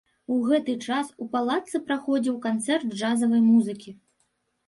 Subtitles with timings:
[0.35, 3.91] У гэты час у палацы праходзіў канцэрт джазавай музыкі.